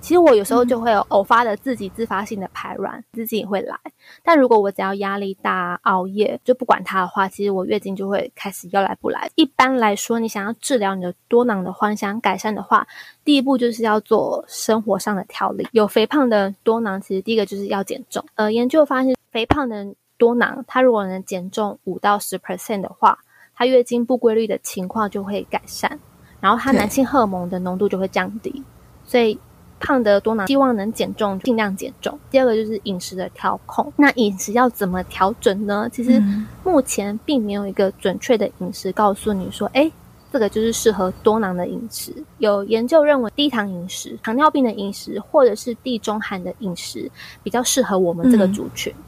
[0.00, 3.76] 其实我有时候就会有偶发的自己自发性的排卵，自己也会来。
[4.22, 9.28] 但如果我只要压力大、熬夜，就不管它的话，其实我月经就会开始要来不来。
[9.34, 12.86] 一般来说，你想要治疗你的多囊的话，想改善的话，
[13.24, 15.66] 第一步就是要做生活上的调理。
[15.72, 18.24] 有肥胖的多囊，其实第一个就是要减重。
[18.36, 23.18] 呃，研究发现，肥胖的多囊，它如果能减重五到十 percent 的话，
[23.56, 25.98] 它月经不规律的情况就会改善，
[26.38, 28.62] 然后它男性荷尔蒙的浓度就会降低，
[29.04, 29.36] 所以。
[29.78, 32.18] 胖的多囊希望能减重，尽量减重。
[32.30, 33.92] 第二个就是饮食的调控。
[33.96, 35.88] 那饮食要怎么调整呢？
[35.92, 36.22] 其实
[36.64, 39.90] 目前并没有一个准确的饮食告诉你说，哎，
[40.32, 42.12] 这个就是适合多囊的饮食。
[42.38, 47.10] 有研究认为，低糖饮食、糖尿病的饮食，或者是地中海的饮食，
[47.42, 48.92] 比较适合我们这个族群。
[48.96, 49.04] 嗯、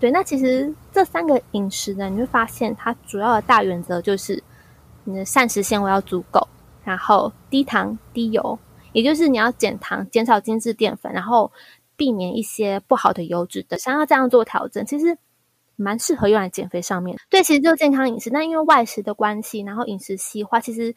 [0.00, 4.42] 对，那其实这三个饮食呢，你会发现它主要的大原则就是
[5.04, 6.46] 你的膳食纤维要足够，
[6.84, 8.58] 然后低糖、低油。
[8.92, 11.52] 也就是你要减糖，减少精致淀粉，然后
[11.96, 13.78] 避免一些不好的油脂的。
[13.78, 15.16] 想要这样做调整，其实
[15.76, 17.16] 蛮适合用来减肥上面。
[17.28, 18.30] 对，其实就健康饮食。
[18.30, 20.94] 但因为外食的关系，然后饮食西化，其实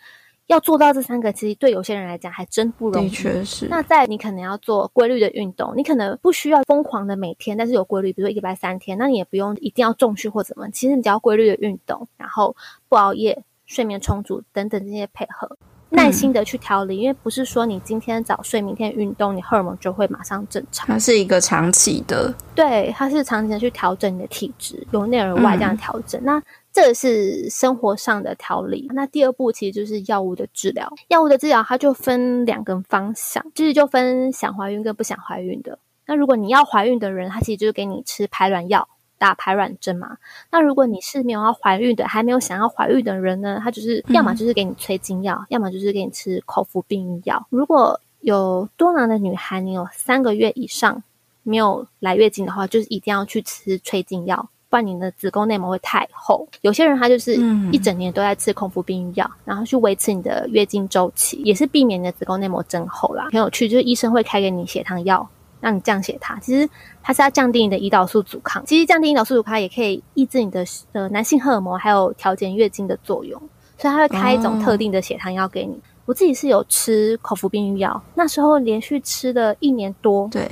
[0.48, 3.10] 要做到这三个，其实对有些人来讲还真不容易。
[3.10, 3.68] 的确是。
[3.68, 10.70] 那在你可能要做规律的运动，你可能不需要疯狂的每天，但是有规律，比如说一个礼拜三天，那你也不用一定要重训或怎么。
[10.72, 12.56] 其实你只要规律的运动，然后
[12.90, 15.58] 不熬夜、睡眠充足等等这些配合。
[15.94, 20.88] 耐心的去调理，嗯，因为不是说你今天早睡，明天运动，你荷尔蒙就会马上正常。
[20.88, 26.20] 它是一个长期的，对，它是长期的去调整你的体质，由内而外这样调整。
[26.22, 28.90] 嗯，那这是生活上的调理。
[28.94, 30.92] 那第二步其实就是药物的治疗。
[31.08, 35.78] 药物的治疗它就分两个方向，其实就分想怀孕跟不想怀孕的。
[36.06, 38.90] 那如果你要怀孕的人，他其实就是给你吃排卵药。
[39.24, 40.18] 打排卵针嘛，
[40.52, 47.48] 那如果你是没有要怀孕的，还没有想要怀孕的人呢，他就是要么就是给你催经药，嗯，要么就是给你吃口服避孕药。
[47.50, 51.02] 如果有多囊的女孩，你有三个月以上
[51.44, 56.46] 没有来月经的话，就是一定要去吃催经药，不然你的子宫内膜会太厚。
[56.60, 57.36] 有些人他就是
[57.72, 63.30] 一整年都在吃口服避孕药，然后去维持你的月经周期，也是避免你的子宫内膜增厚啦。
[63.32, 65.26] 很有趣，就是医生会开给你血糖药。
[65.64, 66.70] 让你降血糖，其实
[67.02, 68.62] 它是要降低你的胰岛素阻抗。
[68.66, 73.42] 其实降低胰岛素阻抗也可以抑制你的呃男性荷尔蒙，还有调节月经的作用。
[73.78, 75.74] 所以它会开一种特定的血糖药给你。
[75.76, 75.82] 哦。
[76.04, 80.52] 我自己是有吃口服避孕药，那时候连续吃了一年多，对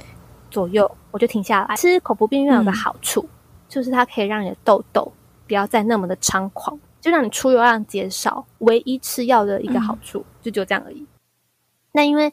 [0.49, 1.75] 左右，我就停下来。
[1.75, 3.29] 吃口服避孕药有个好处，嗯，
[3.67, 5.11] 就是它可以让你的痘痘
[5.45, 8.45] 不要再那么的猖狂，就让你出油量减少。
[8.59, 11.05] 唯一吃药的一个好处，嗯，就就这样而已。
[11.91, 12.31] 那因为。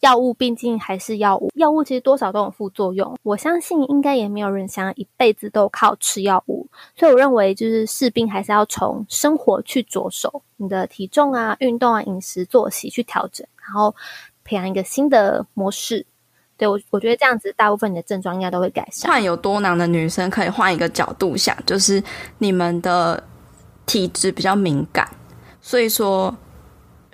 [0.00, 3.16] 药物毕竟还是药物，药物其实多少都有副作用。
[3.22, 13.94] 我相信应该也没有人想要一辈子都靠吃药物，所以我认为就是士兵还是要从生活去着手，你的体重啊、运动啊、饮食作息去调整，然后
[14.42, 16.06] 培养一个新的模式。
[16.56, 19.10] 对，我，我觉得这样子，大部分你的症状应该都会改善。
[19.10, 22.02] 患有多囊的女生可以换一个角度想，就是
[22.38, 23.22] 你们的
[23.84, 25.06] 体质比较敏感，
[25.60, 26.34] 所以说。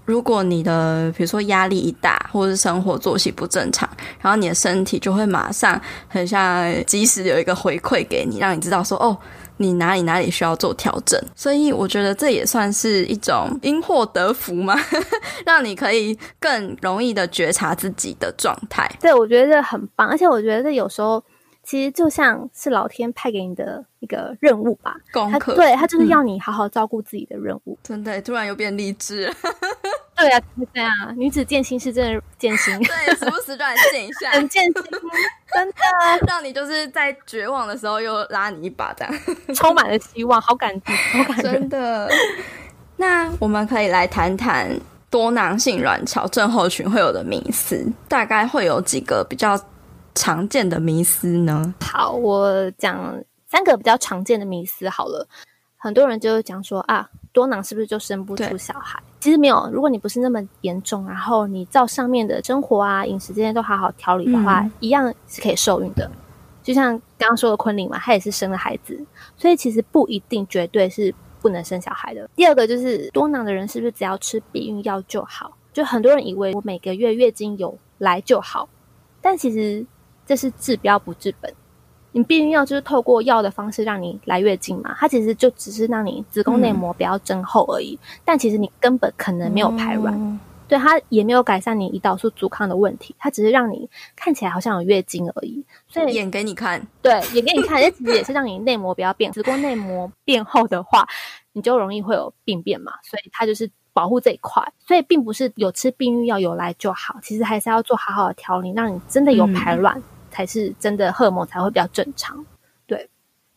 [0.06, 3.88] 如果你的比如说压力一大，或是生活作息不正常，
[4.20, 9.18] 然后你的身体就会马上很像及时有一个回馈给你，让你知道说哦，
[9.56, 11.20] 你哪里哪里需要做调整。
[11.34, 14.74] 所以我觉得这也算是一种因祸得福嘛，
[15.44, 18.90] 让你可以更容易的觉察自己的状态。
[19.00, 21.22] 对，我觉得这很棒，而且我觉得这有时候。
[21.66, 25.52] 其实就像是老天派给你的一个任务吧，功课。
[25.56, 27.72] 对，他就是要你好好照顾自己的任务。
[27.72, 29.34] 嗯、真的，突然又变励志了。
[30.16, 30.40] 对啊，
[30.72, 32.78] 对啊，女子健心是真的健心。
[32.78, 34.72] 对，时不时就来健一下，很健心，
[35.52, 35.74] 真的。
[36.28, 39.12] 让你就是在绝望的时候又拉你一把，这样
[39.52, 41.52] 充满了希望，好感动，好感动。
[41.52, 42.08] 真的。
[42.96, 44.70] 那我们可以来谈谈
[45.10, 49.60] 多囊性卵巢症候群会有的迷思，大概会有几个比较。
[50.16, 51.72] 常见的迷思呢？
[51.80, 55.28] 好，我讲三个比较常见的迷思好了。
[55.76, 59.00] 很多人就讲说啊，多囊是不是就生不出小孩？
[59.20, 66.10] 其实没有，如果你不是那么严重，然后你照上面的生活啊、饮食这些都好好调理的话，嗯，一样是可以受孕的。
[66.62, 68.98] 就像刚刚说的昆凌嘛，她也是生了孩子，
[69.36, 72.28] 所以其实不一定绝对是不能生小孩的。
[72.34, 75.56] 第二个就是多囊的人是不是只要吃避孕药就好？
[75.72, 78.66] 就很多人以为我每个月月经有来就好，
[79.20, 79.86] 但其实。
[80.26, 81.52] 这是治标不治本，
[82.12, 90.14] 你避孕药就是透过药的方式让你来月经嘛，它其实就只是让你子宫内膜比较增厚而已，嗯、但其实你根本可能没有排卵。
[90.14, 95.64] 嗯对，它也没有改善你胰岛素阻抗的问题，它只是让你看起来好像有月经而已。
[95.86, 101.06] 所以演给你看，对，演给你看，其实也是让你内膜不要变，子宫内膜变厚的话，
[101.52, 102.94] 你就容易会有病变嘛。
[103.04, 104.60] 所以它就是保护这一块。
[104.84, 110.02] 所以并不是有吃避孕药有来就好，其实还是要做好好的调理，让你真的有排卵，嗯、
[110.36, 112.44] 才是真的荷尔蒙才会比较正常。
[112.86, 113.08] 对，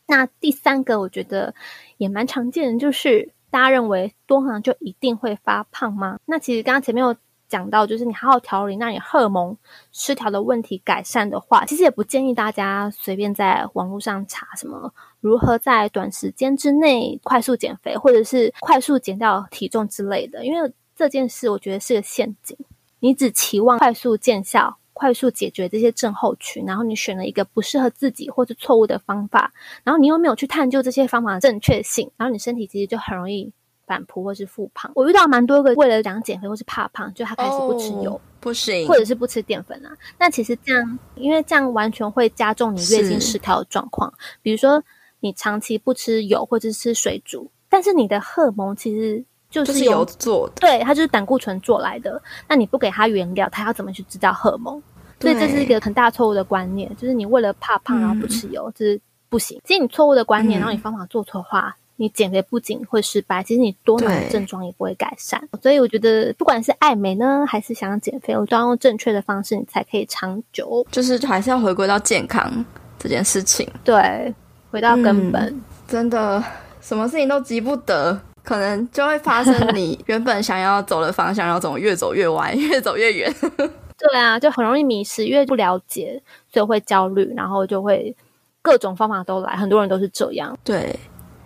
[0.07, 1.53] 那第三个我觉得
[1.97, 3.33] 也蛮常见的，就是。
[3.51, 6.19] 大家认为多囊就一定会发胖吗？
[6.25, 7.15] 那其实刚刚前面有
[7.47, 9.57] 讲到，就是你好好调理，让你荷尔蒙
[9.91, 22.55] 失调的问题改善的话，其实也不建议大家随便在网络上查什么如何在短时间之内快速减肥，或者是快速减掉体重之类的，因为这件事我觉得是个陷阱。
[22.99, 24.77] 你只期望快速见效。
[24.99, 29.53] 快速解决这些症候群，然后你选了一个不适合自己或者错误的方法，
[29.85, 33.49] 然后你又没有去探究这些方法的正确性，然后你身体其实就很容易
[33.87, 34.91] 反扑或是复胖。
[34.95, 39.95] 我遇到蛮多个为了想减肥或是怕胖，就他开始不吃油，哦、不行，或者是不吃淀粉啊。
[40.17, 44.13] 那其实这样，因为这样完全会加重你月经失调的状况。
[44.41, 44.83] 比如说
[45.21, 49.23] 你长期不吃油或者吃水煮，但是你的荷尔蒙其实。
[49.49, 52.21] 就是油做的，对，它就是胆固醇做来的。
[52.47, 54.81] 那你不给它原料，它要怎么去制造荷尔蒙？
[55.19, 59.59] 所以这是一个很大错误的观念，就是你为了怕胖然后不吃油，这、嗯、是不行。
[59.65, 65.41] 其实你错误的观念，然后你方法做错的话，嗯、你减肥不仅会失败，其实你多囊的症状也不会改善。
[65.61, 70.85] 所以我觉得，不管是爱美呢，还是想要减肥，我都要用正确的方式，你才可以长久。
[70.89, 72.63] 就是还是要回归到健康
[72.97, 74.33] 这件事情，对，
[74.71, 75.47] 回到根本。
[75.47, 76.41] 嗯、真的，
[76.79, 78.21] 什么事情都急不得。
[78.43, 83.33] 可能就会发生你 原本想要走的方向，然后怎么越走越歪， 越走越远。
[83.97, 86.21] 对啊，就很容易迷失，因为不了解，
[86.51, 88.15] 所以会焦虑，然后就会
[88.61, 89.55] 各种方法都来。
[89.55, 90.57] 很多人都是这样。
[90.63, 90.97] 对，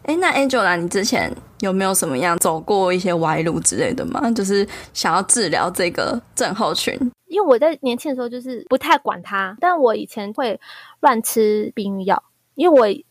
[0.03, 4.29] 哎，那 Angela，你之前有没有什么样走过一些歪路之类的吗？
[4.32, 6.95] 就是想要治疗这个症候群？
[7.25, 10.60] 因为我在年轻的时候就是不太管它，但我以前会
[10.99, 12.23] 乱吃避孕药，
[12.56, 13.03] 因为我。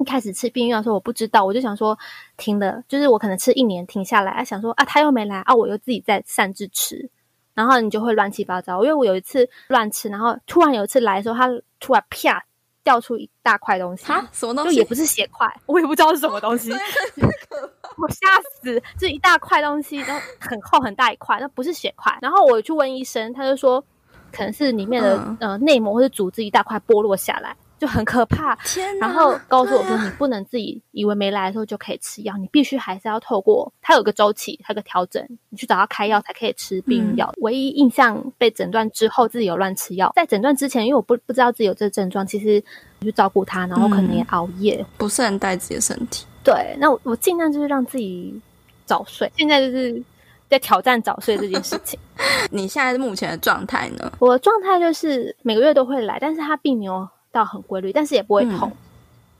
[0.00, 1.96] 一开始吃避孕药的时候，我不知道，我就想说
[2.38, 7.10] 停了，就是我可能吃一年停下来，想说啊，他又没来啊，我又自己在擅自吃，
[7.52, 8.82] 然后你就会乱七八糟。
[8.82, 12.42] 因为我有一次乱吃，然后突然有一次来的时候，他突然啪
[12.82, 14.70] 掉出一大块东西，啊，什么东西？
[14.70, 16.72] 就也不是血块，我也不知道是什么东西，
[17.98, 22.16] 我吓死，这一大块东西，然后很厚很大一块，那不是血块。
[22.22, 23.84] 然后我去问医生，他就说
[24.32, 27.54] 可能是里面的、嗯、呃内膜或者组织一大块剥落下来。
[27.80, 37.26] 就很可怕，天哪，然后告诉我说，你不能自己以为没来的时候就可以吃药，啊、你必须还是要透过它有个周期，它有个调整，你去找他开药才可以吃避孕药。
[37.38, 42.62] 嗯、唯一印象被诊断之后自己有乱吃药，在诊断之前，因为我不不知道自己有这个症状，其实
[42.98, 46.26] 我去照顾他，然后可能也熬夜，嗯、不是很带自己的身体。
[46.44, 48.38] 对，那我我尽量就是让自己
[48.84, 50.02] 早睡，现在就是
[50.50, 51.98] 在挑战早睡这件事情。
[52.52, 54.12] 你现在目前的状态呢？
[54.18, 57.08] 我的状态就是每个月都会来，但是它并没有。
[57.32, 58.68] 到很规律，但是也不会痛。
[58.68, 58.76] 嗯、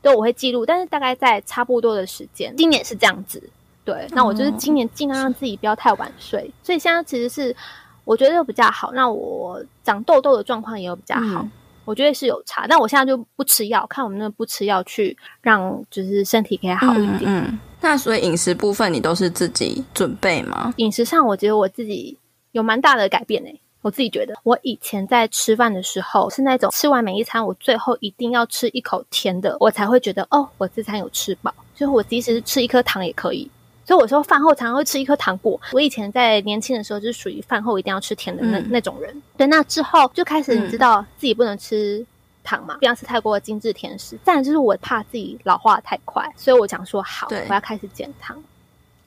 [0.01, 2.55] 对，我会记录，但是大概在差不多的时间。
[2.57, 3.41] 今年是这样子，
[3.85, 4.07] 对。
[4.11, 7.55] 那我就是今年尽量让自己不要太晚睡，嗯、所以现在其实是
[8.03, 8.91] 我觉得比较好。
[8.93, 11.51] 那我长痘痘的状况也有比较好，嗯、
[11.85, 12.65] 我觉得是有差。
[12.67, 17.21] 但我现在就不吃药，看我们那不吃药去让就是身体可以好一点。
[17.25, 20.73] 嗯，嗯，那所以饮食部分你都是自己准备吗？
[20.77, 22.17] 饮食上，我觉得我自己
[22.51, 23.61] 有蛮大的改变诶、欸。
[23.81, 31.53] 我自己觉得，我以前在吃饭的时候是那种吃完每一餐，我最后一定要吃一口甜的，我才会觉得哦，我这餐有吃饱。
[31.73, 33.49] 就是我即使是吃一颗糖也可以。
[33.83, 35.59] 所以我说饭后常常会吃一颗糖果。
[35.73, 39.21] 我以前在年轻的时候就是属于饭后一定要吃甜的那、嗯、那种人。
[39.35, 42.05] 对，那之后就开始你知道自己不能吃
[42.43, 44.17] 糖嘛，不要吃太过的精致甜食。
[44.23, 48.41] 再就是我怕自己老化太快，所以我想说好，我要开始减糖。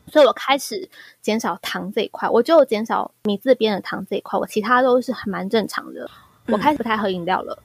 [0.08, 0.88] 所以我开始
[1.22, 6.10] 减少糖这一块，我就减少米字边的糖这一块，我其他都是还蛮正常的。
[6.46, 7.64] 我开始不太喝饮料了，嗯、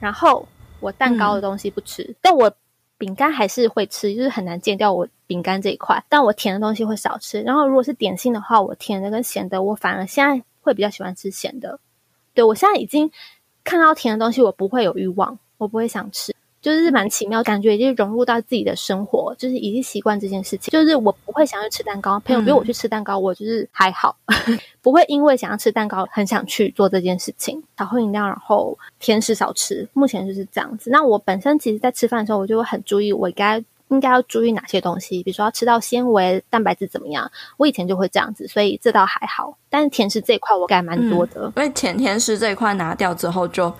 [0.00, 0.46] 然后
[0.80, 2.52] 我蛋糕的东西不吃，嗯、但我
[2.98, 6.04] 饼干还是会吃，就是很难戒掉我饼干这一块。
[6.08, 11.78] 但我甜的东西会少吃，然后如果是点心的话，我甜的跟咸的，我反而现在会比较喜欢吃咸的。
[12.34, 13.10] 对，我现在已经
[13.64, 16.35] 看到甜的东西，我不会有欲望，我不会想吃。
[16.66, 20.72] 就是蛮奇妙，感觉已经融入到自己的生活，就是已经习惯这件事情。
[20.72, 27.62] 就是我不会想要吃蛋糕，朋友约我去吃蛋糕，我就是还好，嗯、 不会因为想要吃蛋糕很想去做这件事情。
[27.78, 30.90] 少喝饮料，然后甜食少吃，目前就是这样子。
[30.90, 37.30] 那我本身其实，在吃饭的时候，我就会很注意，我应该应该要注意哪些东西，比如说要吃到纤维、蛋白质怎么样。
[37.58, 39.56] 我以前就会这样子，所以这倒还好。
[39.70, 43.72] 但是甜食这一块，我改蛮多的，嗯、因为甜甜食这一块拿掉之后就。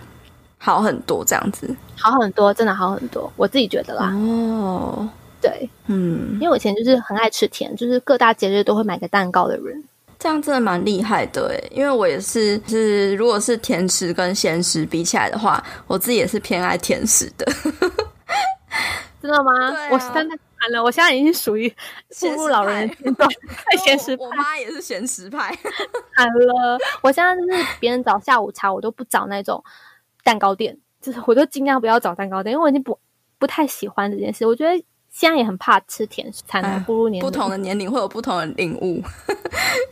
[0.67, 4.13] 好很多，这样子好很多，真的好很多，我自己觉得啦。
[4.17, 5.09] 哦，
[5.41, 9.85] 对，嗯，因为我以前就是很爱吃甜，就是各大节日都会买个蛋糕的人。
[10.19, 17.47] 这样真的蛮厉害的诶，因为我也是，是如果是甜食跟咸食比起来的话，我自己也是偏爱甜食的。
[19.23, 19.53] 真的吗？
[19.93, 21.73] 我真的惨了，我现在已经属于
[22.21, 23.31] 步入老人阶段，
[23.85, 24.25] 咸食派。
[24.25, 25.57] 我妈也是咸食派。
[26.17, 29.63] 惨了，我现在就是别人找下午茶，我都不找那种
[30.27, 32.99] 蛋糕店，就是我就尽量不要找蛋糕店，因为我已经不
[33.39, 34.45] 不太喜欢这件事。
[34.45, 34.77] 我觉得
[35.09, 37.31] 现在也很怕吃甜食，才能步入年龄。
[37.31, 39.01] 不同的年龄会有不同的领悟。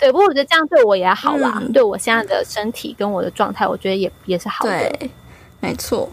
[0.01, 4.73] 对，不过我觉得这样对我也好啦，嗯、对我现在的身体跟我的状态，我觉得也也是好的。
[4.73, 5.11] 对，
[5.61, 6.11] 没错。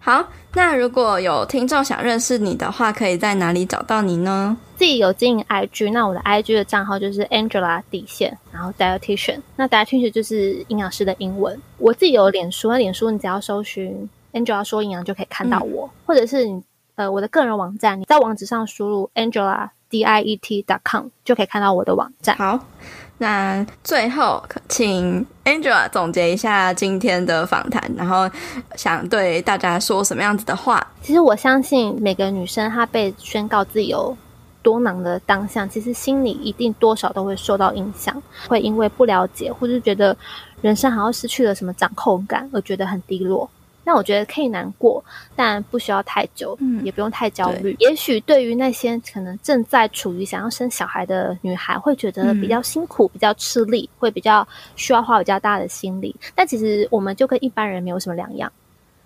[0.00, 4.56] 好，那如果有听众想认识你的话，可以在哪里找到你呢？
[4.76, 11.60] 自己有经营 IG，那我的 IG 的账号就是 Angela 底线，然后 Dietitian，那 Dietitian 就是营养师的英文。
[11.78, 16.62] 我自己有脸书，那脸书你只要搜寻 Angela 说营养就可以看到我，嗯、或者是你
[16.94, 22.36] 呃我的个人网站，你在网址上输入 Angela Diet dot com 就可以看到我的网站。
[22.36, 22.60] 好。
[23.20, 28.30] 那最后，请 Angela 总结一下今天的访谈，然后
[28.76, 30.86] 想对大家说什么样子的话？
[31.02, 34.16] 其实我相信每个女生她被宣告自己有
[34.62, 40.16] 多囊的当下，其实心里一定多少都会受到影响，会因为不了解，或是觉得
[40.60, 43.50] 人生好像失去了什么掌控感，而觉得很低落。
[43.88, 45.02] 那我觉得可以难过，
[45.34, 47.74] 但不需要太久，嗯，也不用太焦虑。
[47.78, 56.14] 也许对于那些可能正在处于想要生小孩的女孩，会觉得比较辛苦，嗯、比较吃力，会比较需要花比较大的心力。
[56.34, 58.52] 但其实我们就跟一般人没有什么两样。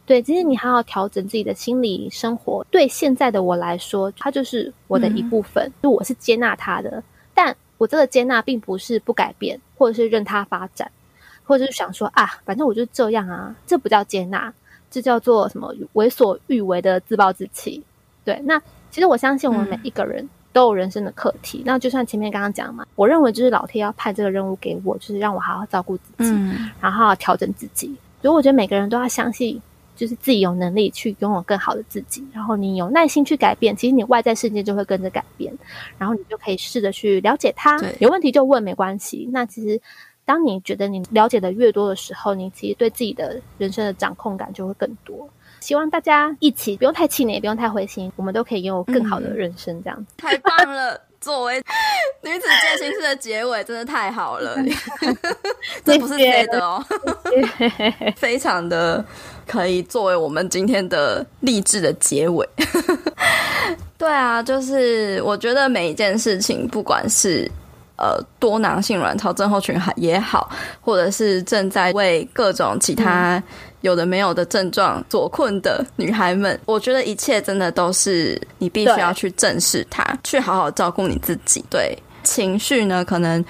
[0.05, 2.67] 对，其实你还要调整自己的心理生活。
[2.69, 7.01] 对现在的我来说，它就是我的一部分，嗯、就我是接纳它的。
[7.33, 10.91] 但我这个接纳并不是不改变，或者是任它发展，
[11.45, 14.53] 或者是想说啊，反正我就这样啊，这不叫接纳。
[14.93, 15.75] 这叫做什么？
[15.95, 17.83] 为所欲为的自暴自弃。
[18.25, 21.59] 对，那其实我相信我们每一个人都有人生的课题。
[21.61, 27.87] 嗯、那就像前面刚刚讲嘛，我认为就是老天要派这个任务给我，就是让我好好照顾自己，嗯、然后好好调整自己。
[28.21, 29.61] 所以我觉得每个人都要相信，
[29.97, 32.23] 就是自己有能力去拥有更好的自己。
[32.33, 35.53] 然后你有耐心去改变，其实你外在世界就会跟着改变。
[35.97, 39.29] 然后你就可以试着去了解它，有问题就问，没关系。
[39.33, 39.81] 那其实。
[40.25, 45.29] 当你觉得你了解的越多的时候，你其实对自己的人生的掌控感就会更多。
[45.61, 49.81] 希望大家一起不用太气馁，也不用太灰心，我们都可以拥有更好的人生。
[49.83, 51.01] 这样太棒了！
[51.21, 51.63] 作为
[52.21, 54.57] 女子健心室的结尾，真的太好了。
[55.85, 56.85] 这不是谁的哦，
[58.17, 59.05] 非常的
[59.47, 62.49] 可以作为我们今天的励志的结尾。
[63.97, 67.49] 对啊，就是我觉得每一件事情，不管是。
[67.97, 73.41] 呃，多囊性卵巢症候群也好，或者是正在为各种其他
[73.83, 81.65] 有的没有的症状所困的女孩们，嗯、我觉得一切真的都是你必须要去正视它，去好好照顾你自己。
[81.71, 83.45] 对，情绪呢，可能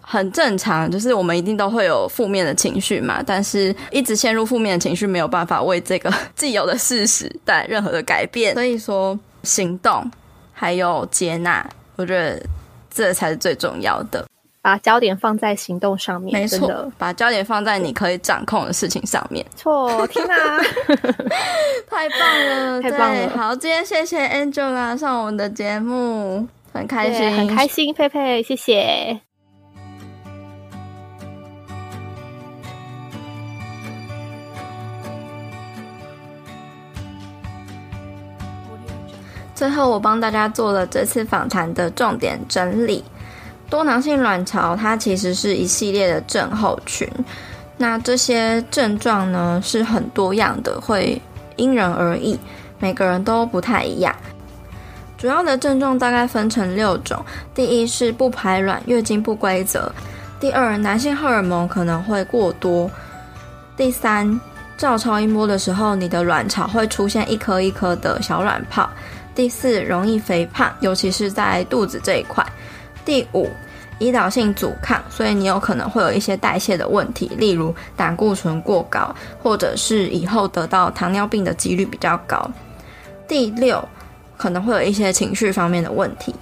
[0.00, 8.54] 很正常，就是我们一定都会有负面的情绪嘛，但是一直陷入负面的情绪，没有办法为这个既有的事实带来任何的改变。
[8.54, 10.10] 所以说，行动
[10.52, 12.42] 还有接纳，我觉得。
[12.90, 14.26] 这才是最重要的，
[14.62, 16.40] 把焦点放在行动上面。
[16.40, 19.44] 没错，把焦点放在你可以掌控的事情上面。
[19.56, 20.58] 错，天哪，
[21.88, 23.28] 太棒了， 太棒了！
[23.36, 29.29] 好，今天谢谢 Angela 上我们的节目，很开心，很开心，佩佩，谢谢。
[39.60, 43.04] 最后，我帮大家做了这次访谈的重点整理。
[43.68, 47.06] 多囊性卵巢它其实是一系列的症候群，
[47.76, 51.20] 那这些症状呢是很多样的，会
[51.56, 52.40] 因人而异，
[52.78, 54.16] 每个人都不太一样。
[55.18, 57.22] 主要的症状大概分成六种：
[57.54, 59.92] 第一是不排卵，月经不规则；
[60.40, 62.88] 第二，男性荷尔蒙可能会过多；
[63.76, 64.40] 第三，
[64.78, 68.88] 照超音波的时候，你的卵巢会出现一颗一颗的小卵泡。
[69.34, 72.44] 第四，容易肥胖，尤其是在肚子这一块。
[73.04, 73.48] 第五，
[73.98, 82.50] 胰岛性阻抗，所以你有可能会有一些代谢的问题，例如胆固醇过高，或者是以后得到糖尿病的几率比较高。
[83.26, 83.82] 第六，
[84.36, 86.34] 可能会有一些情绪方面的问题。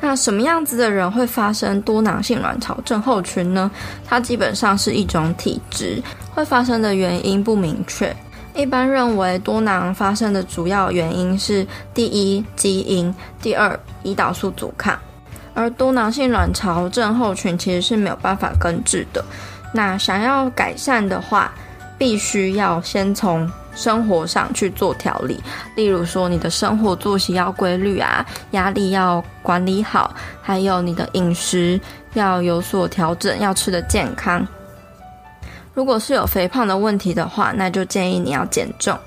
[0.00, 3.68] 那什么样子的人会发生多囊性卵巢症候群呢？
[4.06, 6.00] 它基本上是一种体质，
[6.32, 8.14] 会发生的原因不明确。
[8.58, 14.98] 一般认为，多囊发生的主要原因是第一基因，第二胰岛素阻抗。
[15.54, 19.24] 而多囊性卵巢症候群其实是没有办法根治的。
[19.72, 21.54] 那想要改善的话，
[21.96, 25.40] 必须要先从生活上去做调理，
[25.76, 31.80] 例如说你的生活作息要规律啊，压力要管理好，还有你的饮食
[32.14, 34.44] 要有所调整，要吃得健康。
[35.78, 38.98] 如果是有肥胖的问题的话，那就建议你要减重。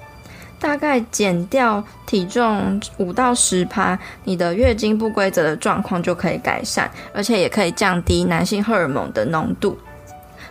[0.57, 9.78] 大概减掉体重五到十趴，你的月经不规则的状况就可以改善，而且也可以降低男性荷尔蒙的浓度。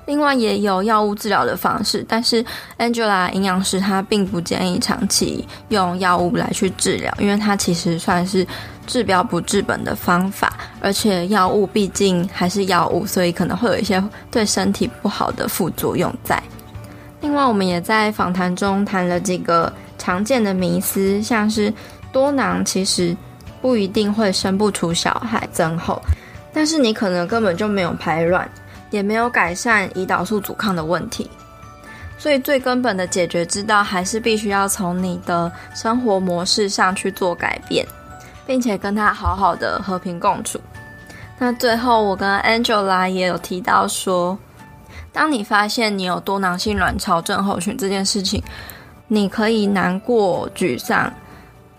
[0.07, 2.44] 另外也有药物治疗的方式，但是
[2.78, 8.46] Angela 营养师她并不建议长期用药物来去治疗，因为它其实算是
[8.86, 16.42] 治标不治本的方法，而且药物毕竟还是药物，所以可能会有一些对身体不好的副作用在。
[17.20, 19.72] 另外，我们也在访谈中谈了几个。
[20.03, 21.70] 常见的迷思，像是
[22.11, 23.14] 多囊其实
[23.61, 26.01] 不一定会生不出小孩增厚，
[26.55, 28.51] 但是你可能根本就没有排卵，
[28.91, 31.30] 也没有改善胰岛素阻抗的问题，
[32.18, 37.86] 所以最根本的解决之道还是必须要从你的生活模式上去做改变，
[38.47, 40.61] 并且跟他好好的和平共处。
[41.38, 44.38] 那最后，我跟 Angela 也有提到说，
[45.12, 48.43] 当你发现你有多囊性卵巢症候群这件事情。
[49.12, 51.12] 你可以难过、沮丧、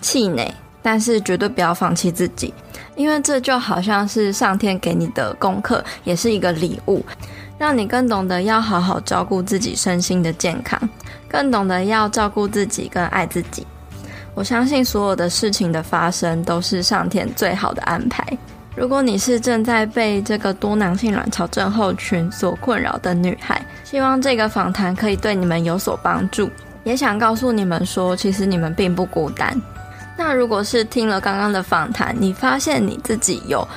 [0.02, 2.54] 气馁，但是绝对不要放弃自己，
[2.96, 7.06] 因为这就好像是上天给你的功课，也是一个礼物，
[7.58, 10.80] 让你更懂得要好好照顾自己身心的健康，
[11.28, 13.66] 更懂得要照顾自己跟爱自己。
[14.34, 18.26] 我相信所有的事情的发生都是上天最好的安排。
[18.74, 26.50] 如果你是正在被这个多囊性卵巢症候群所困扰的女孩，希望这个访谈可以对你们有所帮助。
[26.86, 29.62] 也想告诉你们说，其实你们并不孤单。
[30.24, 33.68] 那如果是听了刚刚的访谈，你发现你自己有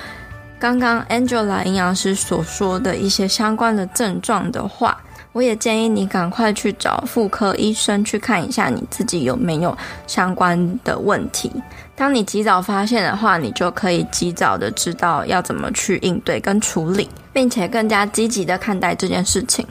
[0.59, 4.95] 刚刚 Angela 营养师所说的一些相关的症状的话，
[5.33, 9.77] 我也建议你赶快去找妇科医生去看一下你自己有没有
[10.07, 11.51] 相关的问题。
[11.97, 19.67] 当你及早发现的话，你就可以及早的知道要怎么去应对跟处理，并且更加积极的看待这件事情。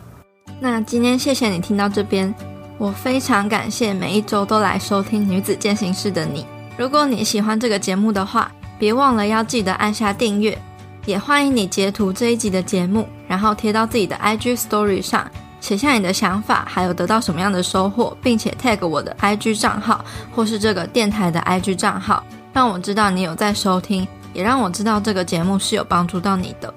[0.59, 2.33] 那今天谢谢你听到这边。
[2.79, 6.43] 我非常感谢每一周都来收听《女子践行室》的你。
[6.75, 10.57] 如果你喜欢这个节目的话，别忘了要记得按下订阅。
[11.05, 20.03] 也欢迎你截图这一集的节目，然后贴到自己的 IG Story 上，写下你的想法，还有得到什么样的收获，并且 tag 我的 IG 账号
[20.33, 26.73] 或是这个电台的 IG 账号，让我知道你有在收听，也让我知道这个节目是有帮助到你的。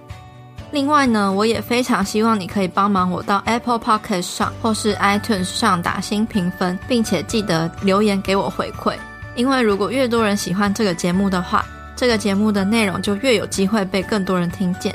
[0.72, 8.96] 另外呢，我也非常希望你可以帮忙我到 Apple Podcast 上或是 iTunes 上打新评分，并且记得留言给我回馈。
[9.36, 11.64] 因为如果越多人喜欢这个节目的话，
[11.94, 14.94] 这个节目的内容就越有机会被更多人听见。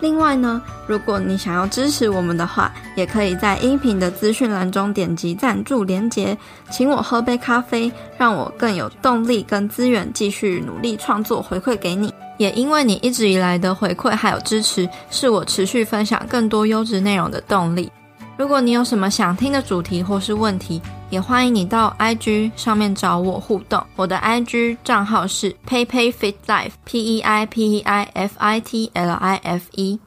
[0.00, 6.36] 另外呢，如果你想要支持我们的话，也可以在音频的资讯栏中点击赞助连结，
[6.72, 12.12] 请我喝杯咖啡，让我更有动力跟资源继续努力创作，回馈给你。
[12.36, 17.88] 也因为你一直以来的回馈还有支持，是我持续分享更多优质内容的动力。
[18.36, 20.82] 如果你有什么想听的主题或是问题，
[21.12, 23.86] 也欢迎你到 IG 上面找我互动。
[23.96, 30.00] 我的 IG 账号是 peipei.fitlife，P E I P E I F I T L I F E。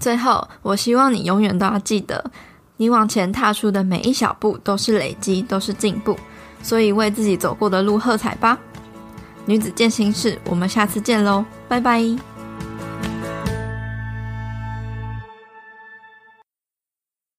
[0.00, 2.28] 最后，我希望你永远都要记得，
[2.76, 6.18] 你往前踏出的每一小步都是累积，都是进步。
[6.60, 8.58] 所以，为自己走过的路喝彩吧！
[9.44, 12.35] 女子健心室，我们下次见喽，拜拜。